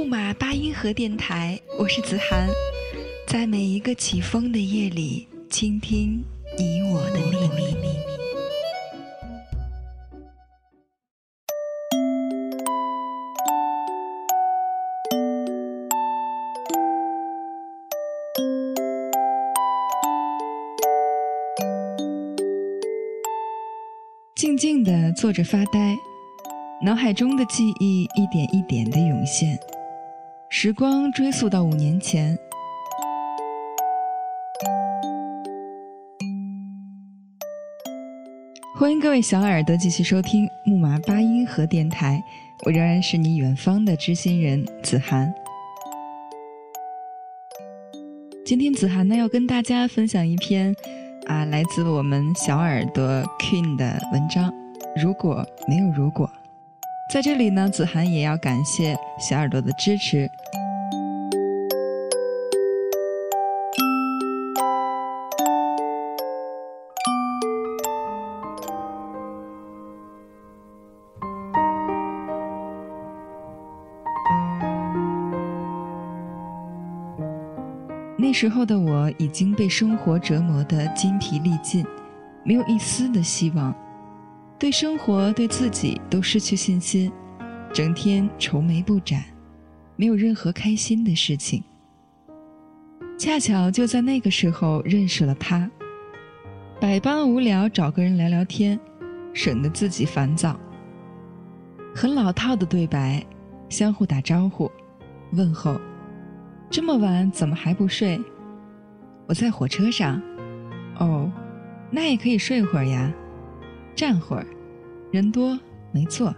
[0.00, 2.48] 木马八音盒电台，我是子涵，
[3.26, 6.24] 在每一个起风的夜里，倾听
[6.56, 7.18] 你我的
[7.54, 7.90] 秘密。
[24.34, 25.94] 静静的坐着发呆，
[26.82, 29.58] 脑海中的记忆一点一点的涌现。
[30.52, 32.36] 时光追溯到五年前，
[38.76, 42.20] 欢迎各位小耳朵继续收听木马八音盒电台，
[42.66, 45.32] 我仍然是你远方的知心人子涵。
[48.44, 50.74] 今天子涵呢要跟大家分享一篇
[51.28, 53.04] 啊来自我们小耳朵
[53.38, 54.52] Queen 的文章，
[55.00, 56.28] 如果没有如果。
[57.10, 60.30] 在这里呢，子涵也要感谢小耳朵的支持。
[78.16, 81.84] 那时候的我已经被生活折磨得筋疲力尽，
[82.44, 83.74] 没有一丝的希望。
[84.60, 87.10] 对生活、对自己都失去信心，
[87.72, 89.24] 整天愁眉不展，
[89.96, 91.64] 没有任何开心的事情。
[93.18, 95.68] 恰巧就在那个时候认识了他，
[96.78, 98.78] 百般无聊，找个人聊聊天，
[99.32, 100.60] 省得自己烦躁。
[101.94, 103.24] 很老套的对白，
[103.70, 104.70] 相互打招呼，
[105.32, 105.80] 问候。
[106.68, 108.20] 这么晚怎么还不睡？
[109.26, 110.20] 我在火车上。
[110.98, 111.32] 哦，
[111.90, 113.10] 那也可以睡会儿呀。
[114.00, 114.46] 站会儿，
[115.12, 115.60] 人多，
[115.92, 116.34] 没座。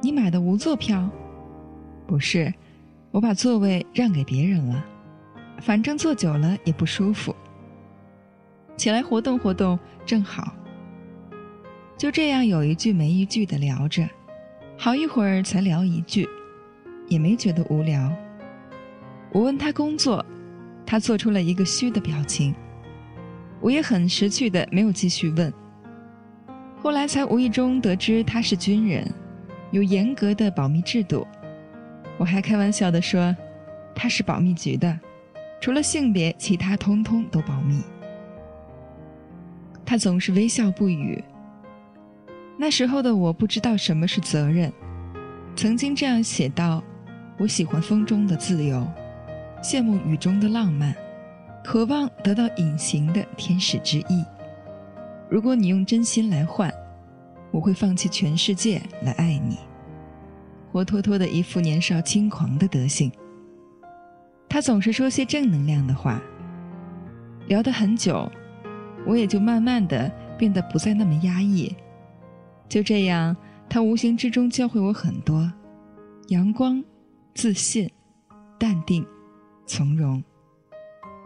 [0.00, 1.06] 你买的无座票？
[2.06, 2.50] 不是，
[3.10, 4.82] 我把座位让给别人了。
[5.60, 7.36] 反正坐久了也不舒服。
[8.74, 10.50] 起来活动活动正好。
[11.98, 14.08] 就这样有一句没一句的聊着，
[14.78, 16.26] 好一会儿才聊一句，
[17.06, 18.10] 也没觉得无聊。
[19.30, 20.24] 我问他工作，
[20.86, 22.54] 他做出了一个虚的表情。
[23.60, 25.52] 我也很识趣的没有继续问。
[26.86, 29.12] 后来才无意中得知他是军人，
[29.72, 31.26] 有严格的保密制度。
[32.16, 33.36] 我还开玩笑的说，
[33.92, 34.96] 他是保密局的，
[35.60, 37.82] 除了性别，其他通通都保密。
[39.84, 41.24] 他总是微笑不语。
[42.56, 44.72] 那时候的我不知道什么是责任，
[45.56, 46.80] 曾经这样写道：
[47.36, 48.86] 我喜欢风中的自由，
[49.60, 50.94] 羡慕雨中的浪漫，
[51.64, 54.24] 渴望得到隐形的天使之意。
[55.28, 56.72] 如果你用真心来换，
[57.50, 59.58] 我会放弃全世界来爱你。
[60.72, 63.10] 活脱脱的一副年少轻狂的德行。
[64.48, 66.22] 他总是说些正能量的话。
[67.48, 68.28] 聊得很久，
[69.06, 71.72] 我也就慢慢的变得不再那么压抑。
[72.68, 73.36] 就这样，
[73.68, 75.52] 他无形之中教会我很多：
[76.28, 76.82] 阳光、
[77.34, 77.88] 自信、
[78.58, 79.06] 淡定、
[79.64, 80.22] 从容。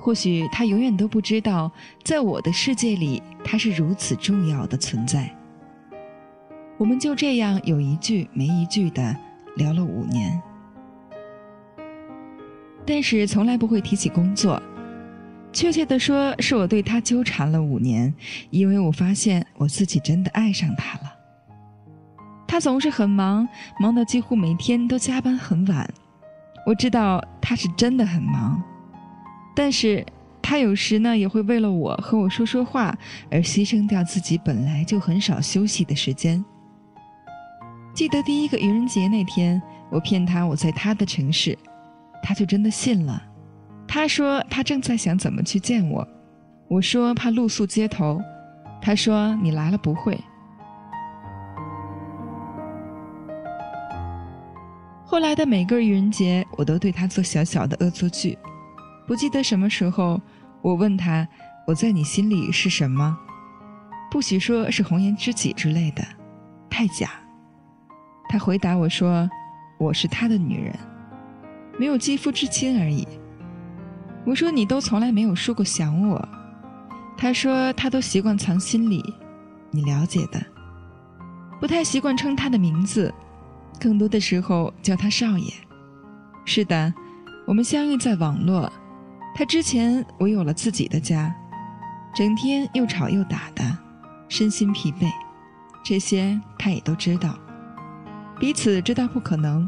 [0.00, 1.70] 或许他永远都不知道，
[2.02, 5.30] 在我的世界里，他是如此重要的存在。
[6.78, 9.14] 我们就这样有一句没一句的
[9.56, 10.40] 聊了五年，
[12.86, 14.60] 但是从来不会提起工作。
[15.52, 18.14] 确切的说，是我对他纠缠了五年，
[18.48, 21.12] 因为我发现我自己真的爱上他了。
[22.48, 23.46] 他总是很忙，
[23.78, 25.86] 忙到几乎每天都加班很晚。
[26.64, 28.62] 我知道他是真的很忙。
[29.62, 30.02] 但是，
[30.40, 32.96] 他有时呢也会为了我和我说说话
[33.30, 36.42] 而牺牲掉自己本来就很少休息的时间。
[37.92, 39.60] 记得第一个愚人节那天，
[39.90, 41.58] 我骗他我在他的城市，
[42.22, 43.22] 他就真的信了。
[43.86, 46.08] 他说他正在想怎么去见我，
[46.66, 48.18] 我说怕露宿街头，
[48.80, 50.18] 他说你来了不会。
[55.04, 58.38] 后来的每个愚人节，我都对他做小小的恶作剧。
[59.10, 60.20] 不记得什么时候，
[60.62, 61.26] 我问他
[61.66, 63.18] ：“我在你心里是什么？”
[64.08, 66.04] 不许说是红颜知己之类的，
[66.70, 67.10] 太假。
[68.28, 69.28] 他回答我说
[69.80, 70.72] ：“我是他的女人。”
[71.76, 73.04] 没有肌肤之亲而已。
[74.24, 76.28] 我说你都从来没有说过想我，
[77.16, 79.02] 他说他都习惯藏心里，
[79.72, 80.40] 你了解的，
[81.60, 83.12] 不太习惯称他的名字，
[83.80, 85.52] 更多的时候叫他少爷。
[86.44, 86.94] 是的，
[87.44, 88.72] 我们相遇在网络，
[89.34, 91.34] 他之前我有了自己的家，
[92.14, 93.78] 整天又吵又打的，
[94.28, 95.10] 身心疲惫，
[95.82, 97.38] 这些他也都知道，
[98.38, 99.66] 彼此知道不可能，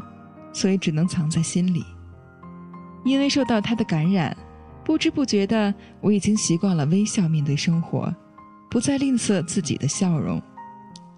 [0.51, 1.83] 所以只能藏在心里。
[3.03, 4.35] 因为受到他的感染，
[4.83, 8.13] 不知不觉的，我已经习惯了微笑面对生活，
[8.69, 10.41] 不再吝啬自己的笑容。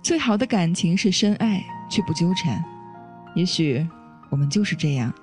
[0.01, 2.63] 最好的感情是深爱却不纠缠。
[3.35, 3.85] 也许
[4.29, 5.13] 我们就是这样。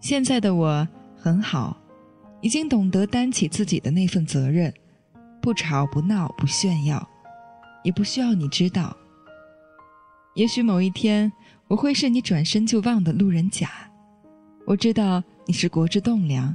[0.00, 0.86] 现在的我
[1.24, 1.74] 很好，
[2.42, 4.70] 已经懂得担起自己的那份责任，
[5.40, 7.08] 不吵不闹不炫耀，
[7.82, 8.94] 也不需要你知道。
[10.34, 11.32] 也许某一天，
[11.66, 13.70] 我会是你转身就忘的路人甲。
[14.66, 16.54] 我知道你是国之栋梁，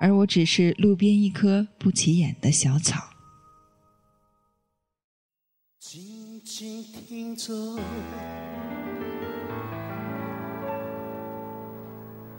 [0.00, 3.00] 而我只是路边一棵不起眼的小草。
[5.78, 7.78] 静静听着，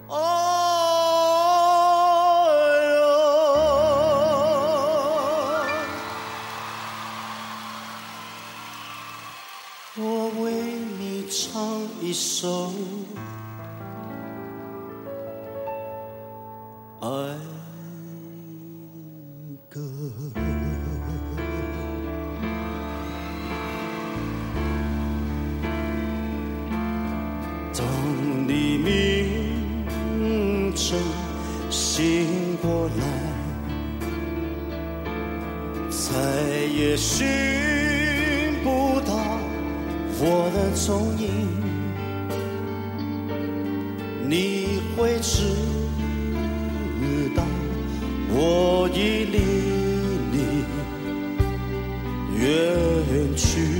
[0.10, 0.41] 哎
[12.22, 12.72] 一首。
[17.00, 17.08] 爱
[19.68, 19.82] 歌，
[27.74, 27.88] 当
[28.48, 31.00] 你明晨
[31.72, 33.04] 醒过来，
[35.90, 36.06] 再
[36.68, 37.26] 也寻
[38.64, 39.16] 不到
[40.20, 41.48] 我的踪影，
[44.32, 45.44] 你会知
[47.36, 47.44] 道。
[48.30, 49.40] 我已离
[50.32, 50.64] 你
[52.40, 53.71] 远去。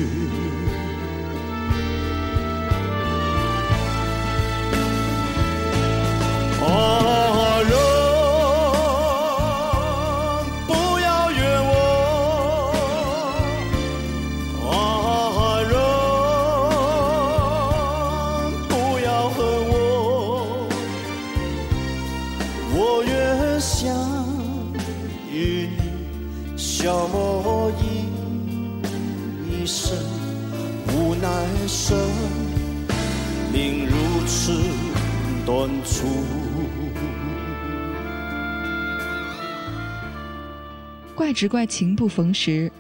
[41.22, 42.72] 怪只怪情不逢时，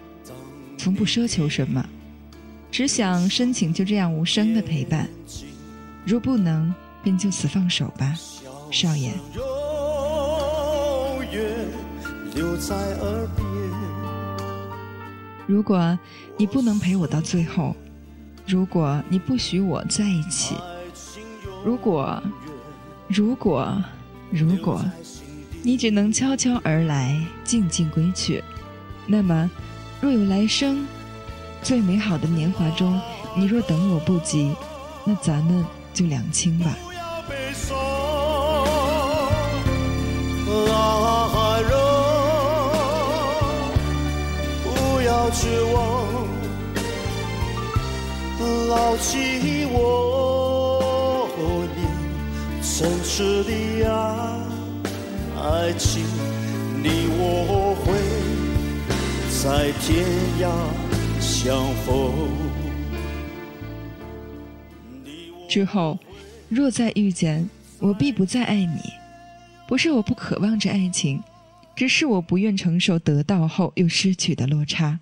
[0.76, 1.86] 从不奢求什么，
[2.72, 5.08] 只想深情就这样无声的陪伴。
[6.04, 6.74] 如不能，
[7.04, 8.16] 便就此放手吧，
[8.72, 9.14] 少爷。
[15.46, 15.96] 如果
[16.36, 17.76] 你不能陪我到最后，
[18.48, 20.56] 如果你不许我在一起，
[21.64, 22.20] 如果，
[23.08, 23.72] 如果，
[24.32, 24.84] 如果。
[25.64, 28.44] 你只能悄悄而来，静静归去。
[29.06, 29.50] 那么，
[30.00, 30.88] 若有来生，
[31.62, 33.00] 最美好的年华中，
[33.36, 34.52] 你若等我不及，
[35.06, 35.64] 那咱们
[35.94, 36.76] 就两清吧。
[36.84, 37.78] 不要悲伤，
[40.48, 41.70] 爱人，
[44.64, 46.04] 不要绝望，
[48.68, 51.30] 牢记我
[51.76, 51.80] 你
[52.62, 53.52] 真挚的
[53.88, 54.51] 爱。
[55.44, 56.04] 爱情，
[56.84, 57.98] 你我会
[59.42, 60.06] 在天
[60.40, 60.52] 涯
[61.20, 62.14] 相逢。
[65.50, 65.98] 之后，
[66.48, 68.82] 若再遇见，我必不再爱你。
[69.68, 71.20] 不是我不渴望着爱情，
[71.76, 75.00] 只是我不愿承受得到后又失去的落差；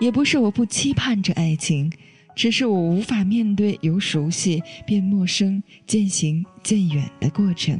[0.00, 1.92] 也不是我不期盼着爱情，
[2.34, 7.78] 只是我无法面对由熟悉变陌生、渐行渐远的过程。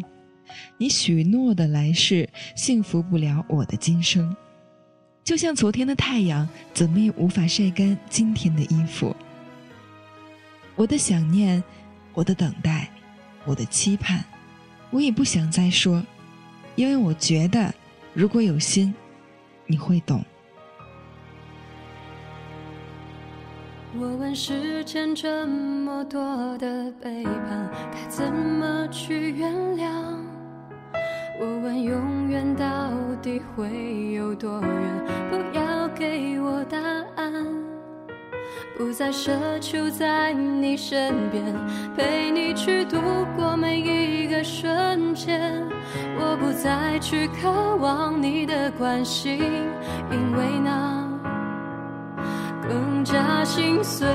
[0.77, 4.37] 你许诺的来世，幸福不了我的今生。
[5.25, 9.15] 就像昨天的太阳，怎么也无法晒干今天的衣服。
[10.75, 11.63] 我的想念，
[12.15, 12.89] 我的等待，
[13.45, 14.25] 我的期盼，
[14.91, 16.03] 我也不想再说，
[16.77, 17.75] 因为我觉得，
[18.15, 18.95] 如果有心，
[19.67, 20.25] 你会懂。
[23.99, 30.38] 我问世间这么多的背叛，该怎么去原谅？
[31.41, 32.65] 我问永远到
[33.23, 34.71] 底会有多远？
[35.31, 36.77] 不要给我答
[37.17, 37.33] 案。
[38.77, 41.45] 不再奢求在你身边，
[41.97, 42.99] 陪你去度
[43.37, 45.67] 过每一个瞬间。
[46.17, 49.39] 我不再去渴望你的关心，
[50.11, 51.09] 因为那
[52.69, 54.07] 更加心碎。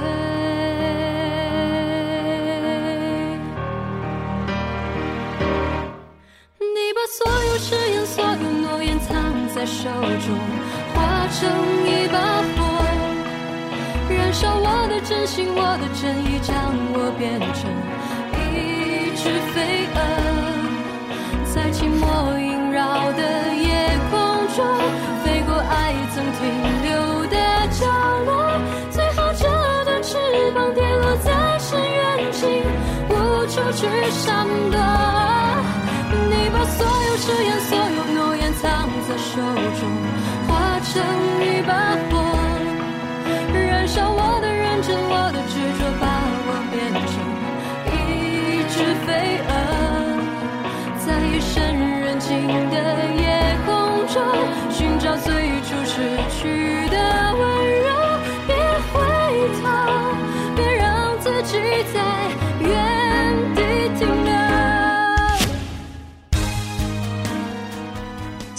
[9.66, 10.36] 手中，
[10.94, 11.50] 化成
[11.86, 12.18] 一把
[12.56, 12.60] 火。
[14.10, 16.54] 燃烧我的真心，我的真意，将
[16.94, 17.72] 我变成
[18.36, 19.98] 一只飞蛾，
[21.54, 22.04] 在寂寞
[22.38, 23.22] 萦绕的
[23.56, 23.68] 夜
[24.12, 24.14] 空
[24.54, 24.60] 中，
[25.24, 25.74] 飞过爱
[26.14, 26.42] 曾停
[26.84, 26.92] 留
[27.28, 27.38] 的
[27.72, 27.82] 角
[28.26, 28.32] 落。
[28.92, 29.42] 最后，这
[29.86, 30.18] 对翅
[30.52, 31.98] 膀跌落在深渊，
[32.32, 32.42] 尽
[33.10, 33.12] 无
[33.48, 34.78] 处去闪躲。
[36.30, 38.33] 你把所有誓言、所有诺言
[38.64, 39.42] 藏在手
[39.78, 39.92] 中，
[40.48, 41.04] 化成
[41.42, 42.23] 一把火。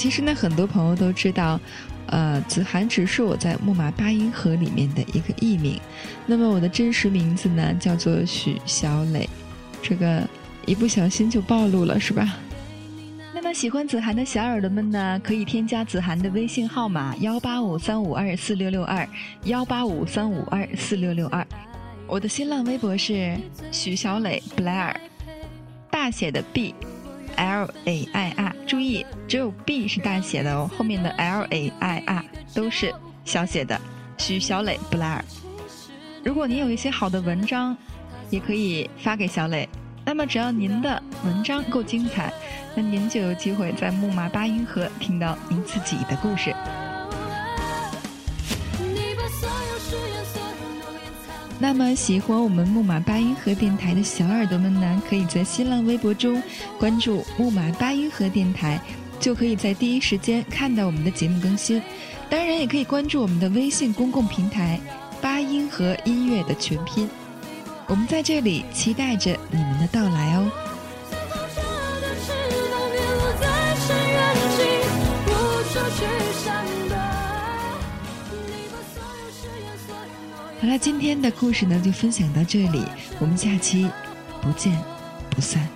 [0.04, 1.58] 其实呢，很多朋友都知道。
[2.08, 5.80] 呃，子涵只是我在木马八音盒里面的一个艺名，
[6.26, 9.26] 那么我的真实名字呢叫做许小磊，
[9.80, 10.22] 这个
[10.66, 12.36] 一不小心就暴露了是吧？
[13.32, 19.08] 那么喜欢子涵的小耳朵们呢，可以添加子涵的微信号码幺八五三五二四六六二
[19.44, 21.44] 幺八五三五二四六六二，
[22.06, 23.34] 我的新浪微博是
[23.72, 24.94] 许小磊 Blair，
[25.90, 26.74] 大写的 B。
[27.36, 32.24] L A I R，注意，只有 B 是大写的哦，后面的 L A I R
[32.54, 33.80] 都是小写的。
[34.16, 35.24] 徐小磊布莱尔，
[36.24, 37.76] 如果您有一些好的文章，
[38.30, 39.68] 也可以发给小磊。
[40.06, 42.32] 那么只要您的文章够精彩，
[42.74, 46.54] 那您就有机会在木马八音盒听到您自己的故事。
[51.64, 56.42] 那么喜欢我们木马八音盒电台的小耳朵们呢，可以在新浪微博中
[56.78, 58.78] 关注木马八音盒电台，
[59.18, 61.80] 就可以在第一时间看到我们的节目更新。
[62.28, 64.78] 当然，也可以关注我们的微信公共平台
[65.22, 67.08] “八音盒音乐”的全拼。
[67.86, 70.52] 我们在这里期待着你们的到来哦。
[80.64, 82.82] 好了，今天的故事呢就分享到这里，
[83.20, 83.86] 我们下期
[84.40, 84.74] 不见
[85.28, 85.68] 不散。